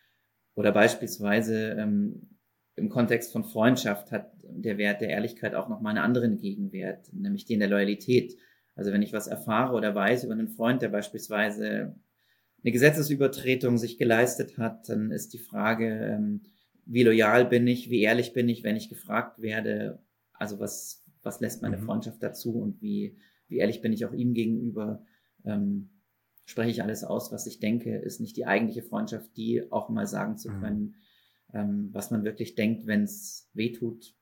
[0.55, 2.40] Oder beispielsweise ähm,
[2.81, 7.45] im Kontext von Freundschaft hat der Wert der Ehrlichkeit auch nochmal einen anderen Gegenwert, nämlich
[7.45, 8.37] den der Loyalität.
[8.75, 11.95] Also wenn ich was erfahre oder weiß über einen Freund, der beispielsweise
[12.63, 16.43] eine Gesetzesübertretung sich geleistet hat, dann ist die Frage, ähm,
[16.87, 21.41] wie loyal bin ich, wie ehrlich bin ich, wenn ich gefragt werde, also was, was
[21.41, 21.85] lässt meine mhm.
[21.85, 23.17] Freundschaft dazu und wie,
[23.49, 25.05] wie ehrlich bin ich auch ihm gegenüber?
[25.45, 25.91] Ähm,
[26.45, 30.07] spreche ich alles aus, was ich denke, ist nicht die eigentliche Freundschaft, die auch mal
[30.07, 30.61] sagen zu mhm.
[30.61, 30.95] können, mhm.
[31.55, 34.15] Ähm, was man wirklich denkt, wenn es weh tut.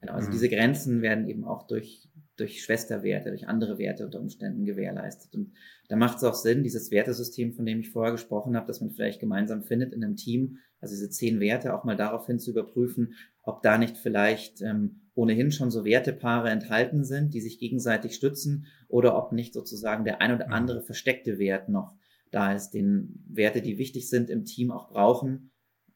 [0.00, 0.32] Genau, also mhm.
[0.32, 5.34] diese Grenzen werden eben auch durch, durch Schwesterwerte, durch andere Werte unter Umständen gewährleistet.
[5.34, 5.52] Und
[5.88, 8.90] da macht es auch Sinn, dieses Wertesystem, von dem ich vorher gesprochen habe, dass man
[8.90, 13.14] vielleicht gemeinsam findet in einem Team, also diese zehn Werte auch mal daraufhin zu überprüfen,
[13.44, 18.66] ob da nicht vielleicht ähm, ohnehin schon so Wertepaare enthalten sind, die sich gegenseitig stützen,
[18.88, 20.52] oder ob nicht sozusagen der ein oder mhm.
[20.52, 21.94] andere versteckte Wert noch
[22.32, 25.52] da ist, den Werte, die wichtig sind im Team auch brauchen,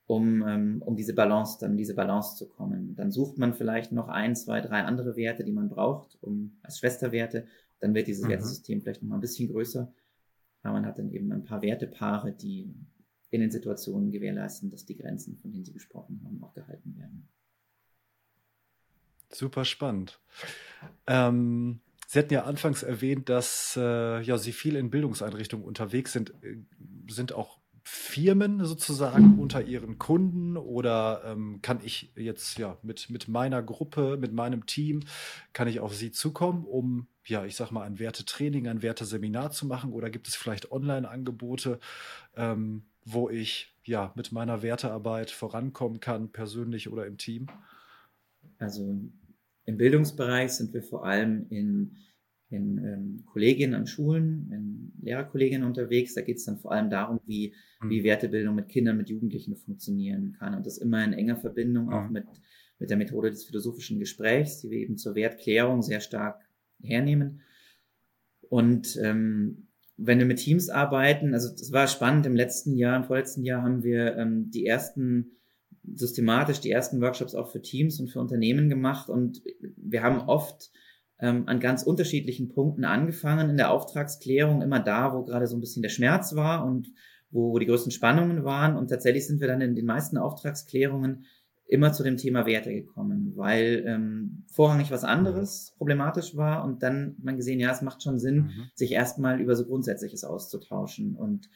[0.06, 2.94] um, ähm, um diese Balance, dann diese Balance zu kommen.
[2.94, 6.78] Dann sucht man vielleicht noch ein, zwei, drei andere Werte, die man braucht, um als
[6.78, 7.46] Schwesterwerte.
[7.80, 8.28] Dann wird dieses mhm.
[8.28, 9.92] Wertesystem vielleicht noch mal ein bisschen größer.
[10.62, 12.72] Aber man hat dann eben ein paar Wertepaare, die
[13.30, 17.28] in den Situationen gewährleisten, dass die Grenzen, von denen Sie gesprochen haben, auch gehalten werden.
[19.30, 20.20] Super spannend.
[21.06, 26.32] Ähm, Sie hatten ja anfangs erwähnt, dass äh, ja, Sie viel in Bildungseinrichtungen unterwegs sind.
[26.42, 26.58] Äh,
[27.08, 33.28] sind auch Firmen sozusagen unter ihren Kunden oder ähm, kann ich jetzt ja mit, mit
[33.28, 35.04] meiner Gruppe, mit meinem Team,
[35.52, 39.66] kann ich auf Sie zukommen, um ja, ich sag mal, ein Wertetraining, ein Werteseminar zu
[39.66, 41.78] machen oder gibt es vielleicht Online-Angebote,
[42.36, 47.46] ähm, wo ich ja mit meiner Wertearbeit vorankommen kann, persönlich oder im Team?
[48.58, 48.98] Also
[49.66, 51.96] im Bildungsbereich sind wir vor allem in,
[52.48, 56.14] in ähm, Kollegien an Schulen, in Lehrerkollegien unterwegs.
[56.14, 57.52] Da geht es dann vor allem darum, wie,
[57.82, 57.90] mhm.
[57.90, 60.54] wie Wertebildung mit Kindern, mit Jugendlichen funktionieren kann.
[60.54, 61.92] Und das immer in enger Verbindung mhm.
[61.92, 62.24] auch mit,
[62.78, 66.40] mit der Methode des philosophischen Gesprächs, die wir eben zur Wertklärung sehr stark
[66.80, 67.40] hernehmen.
[68.48, 73.04] Und ähm, wenn wir mit Teams arbeiten, also das war spannend, im letzten Jahr, im
[73.04, 75.32] vorletzten Jahr haben wir ähm, die ersten
[75.94, 79.08] systematisch die ersten Workshops auch für Teams und für Unternehmen gemacht.
[79.08, 79.42] Und
[79.76, 80.70] wir haben oft
[81.18, 85.60] ähm, an ganz unterschiedlichen Punkten angefangen in der Auftragsklärung, immer da, wo gerade so ein
[85.60, 86.92] bisschen der Schmerz war und
[87.30, 88.76] wo, wo die größten Spannungen waren.
[88.76, 91.24] Und tatsächlich sind wir dann in den meisten Auftragsklärungen
[91.68, 97.16] immer zu dem Thema Werte gekommen, weil ähm, vorrangig was anderes problematisch war und dann
[97.16, 98.70] hat man gesehen, ja, es macht schon Sinn, mhm.
[98.74, 101.16] sich erstmal über so Grundsätzliches auszutauschen.
[101.16, 101.48] Und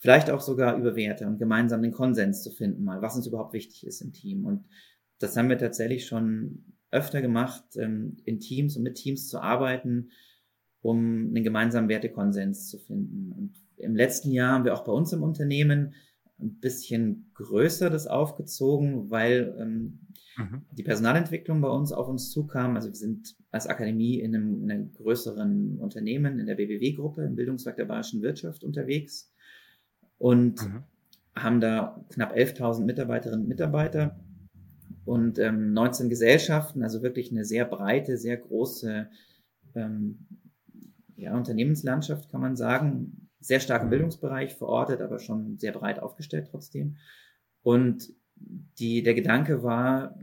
[0.00, 3.52] vielleicht auch sogar über Werte und gemeinsam den Konsens zu finden, mal, was uns überhaupt
[3.52, 4.46] wichtig ist im Team.
[4.46, 4.64] Und
[5.18, 10.10] das haben wir tatsächlich schon öfter gemacht, ähm, in Teams und mit Teams zu arbeiten,
[10.80, 13.32] um einen gemeinsamen Wertekonsens zu finden.
[13.32, 15.94] Und im letzten Jahr haben wir auch bei uns im Unternehmen
[16.40, 20.00] ein bisschen größer das aufgezogen, weil ähm,
[20.38, 20.62] mhm.
[20.72, 22.76] die Personalentwicklung bei uns auf uns zukam.
[22.76, 27.36] Also wir sind als Akademie in einem, in einem größeren Unternehmen, in der BBW-Gruppe, im
[27.36, 29.30] Bildungswerk der Bayerischen Wirtschaft unterwegs
[30.20, 30.82] und mhm.
[31.34, 34.20] haben da knapp 11.000 Mitarbeiterinnen und Mitarbeiter
[35.06, 39.08] und ähm, 19 Gesellschaften, also wirklich eine sehr breite, sehr große
[39.74, 40.26] ähm,
[41.16, 43.28] ja, Unternehmenslandschaft, kann man sagen.
[43.40, 43.90] sehr stark im.
[43.90, 46.98] Bildungsbereich verortet, aber schon sehr breit aufgestellt trotzdem.
[47.62, 50.18] Und die, der Gedanke war,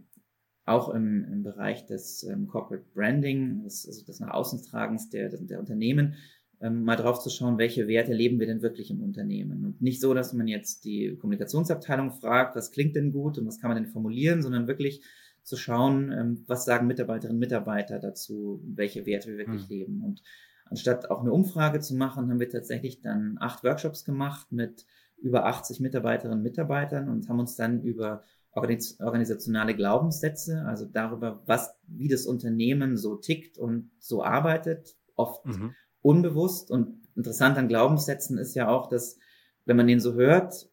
[0.66, 5.30] auch im, im Bereich des ähm, Corporate Branding, des, also des nach außen tragens der,
[5.30, 6.16] der Unternehmen,
[6.60, 9.64] ähm, mal drauf zu schauen, welche Werte leben wir denn wirklich im Unternehmen.
[9.64, 13.60] Und nicht so, dass man jetzt die Kommunikationsabteilung fragt, was klingt denn gut und was
[13.60, 15.02] kann man denn formulieren, sondern wirklich
[15.44, 19.76] zu schauen, ähm, was sagen Mitarbeiterinnen und Mitarbeiter dazu, welche Werte wir wirklich mhm.
[19.76, 20.04] leben.
[20.04, 20.24] Und
[20.66, 24.86] anstatt auch eine Umfrage zu machen, haben wir tatsächlich dann acht Workshops gemacht mit
[25.18, 31.76] über 80 Mitarbeiterinnen und Mitarbeitern und haben uns dann über organisationale Glaubenssätze, also darüber, was,
[31.88, 35.76] wie das Unternehmen so tickt und so arbeitet, oft mhm.
[36.08, 36.72] Unbewusst.
[36.72, 39.20] Und interessant an Glaubenssätzen ist ja auch, dass,
[39.66, 40.70] wenn man den so hört,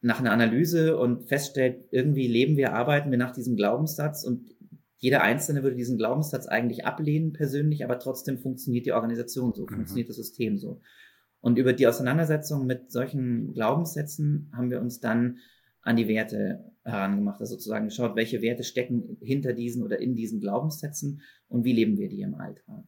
[0.00, 4.54] nach einer Analyse und feststellt, irgendwie leben wir, arbeiten wir nach diesem Glaubenssatz und
[4.98, 9.74] jeder Einzelne würde diesen Glaubenssatz eigentlich ablehnen persönlich, aber trotzdem funktioniert die Organisation so, mhm.
[9.74, 10.80] funktioniert das System so.
[11.40, 15.38] Und über die Auseinandersetzung mit solchen Glaubenssätzen haben wir uns dann
[15.82, 20.40] an die Werte herangemacht, also sozusagen geschaut, welche Werte stecken hinter diesen oder in diesen
[20.40, 22.84] Glaubenssätzen und wie leben wir die im Alltag.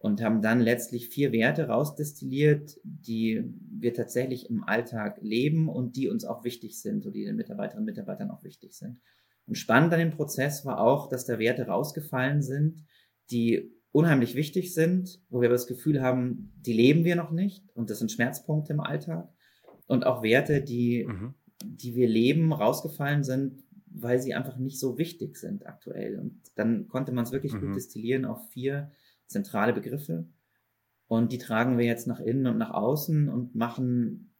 [0.00, 6.08] Und haben dann letztlich vier Werte rausdestilliert, die wir tatsächlich im Alltag leben und die
[6.08, 9.00] uns auch wichtig sind und die den Mitarbeiterinnen und Mitarbeitern auch wichtig sind.
[9.46, 12.84] Und spannend an dem Prozess war auch, dass da Werte rausgefallen sind,
[13.32, 17.68] die unheimlich wichtig sind, wo wir aber das Gefühl haben, die leben wir noch nicht
[17.74, 19.28] und das sind Schmerzpunkte im Alltag.
[19.86, 21.34] Und auch Werte, die mhm
[21.64, 26.18] die wir leben, rausgefallen sind, weil sie einfach nicht so wichtig sind aktuell.
[26.18, 27.60] Und dann konnte man es wirklich mhm.
[27.60, 28.92] gut destillieren auf vier
[29.28, 30.26] zentrale Begriffe.
[31.06, 34.34] Und die tragen wir jetzt nach innen und nach außen und machen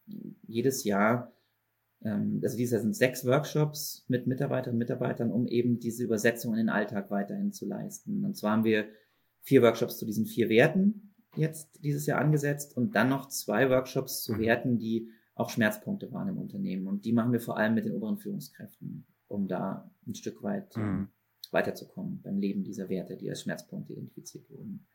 [0.47, 1.31] jedes Jahr,
[2.03, 6.53] ähm, also dieses Jahr sind sechs Workshops mit Mitarbeiterinnen und Mitarbeitern, um eben diese Übersetzung
[6.53, 8.23] in den Alltag weiterhin zu leisten.
[8.25, 8.87] Und zwar haben wir
[9.41, 14.23] vier Workshops zu diesen vier Werten jetzt dieses Jahr angesetzt und dann noch zwei Workshops
[14.23, 14.39] zu mhm.
[14.39, 16.87] Werten, die auch Schmerzpunkte waren im Unternehmen.
[16.87, 20.75] Und die machen wir vor allem mit den oberen Führungskräften, um da ein Stück weit
[20.75, 21.09] mhm.
[21.51, 24.85] Weiterzukommen beim Leben dieser Werte, die als Schmerzpunkte identifiziert wurden.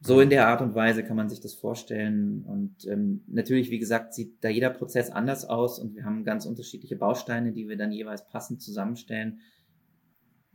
[0.00, 2.44] So in der Art und Weise kann man sich das vorstellen.
[2.44, 6.44] Und ähm, natürlich, wie gesagt, sieht da jeder Prozess anders aus und wir haben ganz
[6.44, 9.40] unterschiedliche Bausteine, die wir dann jeweils passend zusammenstellen,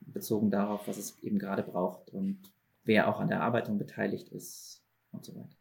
[0.02, 2.52] bezogen darauf, was es eben gerade braucht und
[2.84, 5.58] wer auch an der Erarbeitung beteiligt ist und so weiter.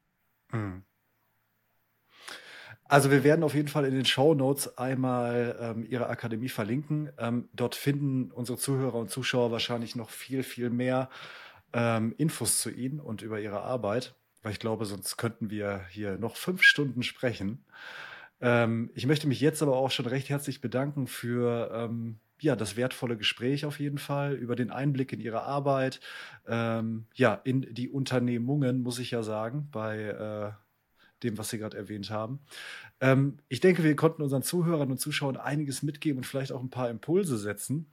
[0.52, 0.82] Mhm.
[2.88, 7.10] Also wir werden auf jeden Fall in den Show Notes einmal ähm, Ihre Akademie verlinken.
[7.18, 11.10] Ähm, dort finden unsere Zuhörer und Zuschauer wahrscheinlich noch viel, viel mehr
[11.74, 16.16] ähm, Infos zu Ihnen und über Ihre Arbeit, weil ich glaube, sonst könnten wir hier
[16.16, 17.62] noch fünf Stunden sprechen.
[18.40, 22.76] Ähm, ich möchte mich jetzt aber auch schon recht herzlich bedanken für ähm, ja, das
[22.76, 26.00] wertvolle Gespräch auf jeden Fall, über den Einblick in Ihre Arbeit,
[26.46, 30.67] ähm, ja, in die Unternehmungen, muss ich ja sagen, bei äh,
[31.22, 32.40] dem, was Sie gerade erwähnt haben.
[33.00, 36.70] Ähm, ich denke, wir konnten unseren Zuhörern und Zuschauern einiges mitgeben und vielleicht auch ein
[36.70, 37.90] paar Impulse setzen.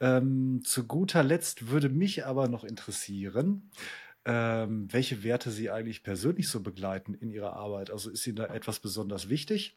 [0.00, 3.70] Ähm, zu guter Letzt würde mich aber noch interessieren,
[4.24, 7.90] ähm, welche Werte Sie eigentlich persönlich so begleiten in Ihrer Arbeit.
[7.90, 9.76] Also ist Ihnen da etwas besonders wichtig?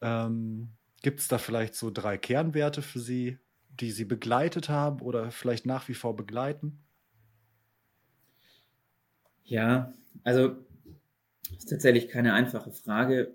[0.00, 0.70] Ähm,
[1.02, 5.66] Gibt es da vielleicht so drei Kernwerte für Sie, die Sie begleitet haben oder vielleicht
[5.66, 6.82] nach wie vor begleiten?
[9.44, 9.92] Ja,
[10.24, 10.56] also
[11.50, 13.34] das ist tatsächlich keine einfache Frage,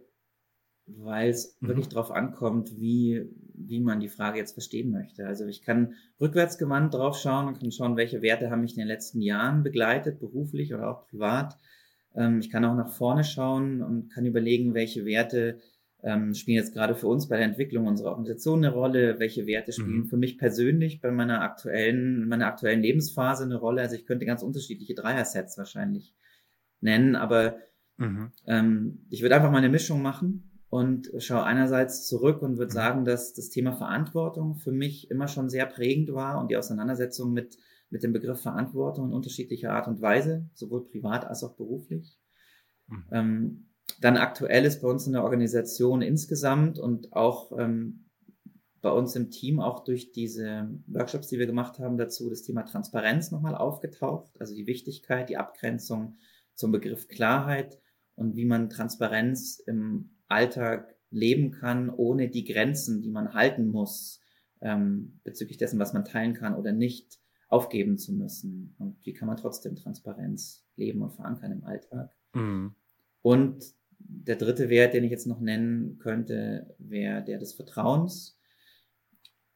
[0.85, 1.67] weil es mhm.
[1.67, 5.25] wirklich darauf ankommt, wie, wie man die Frage jetzt verstehen möchte.
[5.25, 8.87] Also ich kann rückwärtsgewandt drauf schauen und kann schauen, welche Werte haben mich in den
[8.87, 11.57] letzten Jahren begleitet, beruflich oder auch privat.
[12.15, 15.59] Ähm, ich kann auch nach vorne schauen und kann überlegen, welche Werte
[16.03, 19.71] ähm, spielen jetzt gerade für uns bei der Entwicklung unserer Organisation eine Rolle, welche Werte
[19.71, 20.07] spielen mhm.
[20.07, 23.81] für mich persönlich bei meiner aktuellen, meiner aktuellen Lebensphase eine Rolle.
[23.81, 26.15] Also ich könnte ganz unterschiedliche Dreier-Sets wahrscheinlich
[26.79, 27.57] nennen, aber
[28.01, 28.31] Mhm.
[28.47, 32.75] Ähm, ich würde einfach mal eine Mischung machen und schaue einerseits zurück und würde mhm.
[32.75, 37.31] sagen, dass das Thema Verantwortung für mich immer schon sehr prägend war und die Auseinandersetzung
[37.31, 37.57] mit,
[37.89, 42.17] mit dem Begriff Verantwortung in unterschiedlicher Art und Weise, sowohl privat als auch beruflich.
[42.87, 43.05] Mhm.
[43.11, 43.67] Ähm,
[43.99, 48.05] dann aktuell ist bei uns in der Organisation insgesamt und auch ähm,
[48.81, 52.63] bei uns im Team auch durch diese Workshops, die wir gemacht haben, dazu das Thema
[52.63, 56.17] Transparenz nochmal aufgetaucht, also die Wichtigkeit, die Abgrenzung
[56.55, 57.79] zum Begriff Klarheit
[58.15, 64.21] und wie man Transparenz im Alltag leben kann, ohne die Grenzen, die man halten muss,
[64.61, 68.75] ähm, bezüglich dessen, was man teilen kann oder nicht, aufgeben zu müssen.
[68.79, 72.11] Und wie kann man trotzdem Transparenz leben und verankern im Alltag.
[72.33, 72.75] Mhm.
[73.21, 73.63] Und
[73.99, 78.37] der dritte Wert, den ich jetzt noch nennen könnte, wäre der des Vertrauens.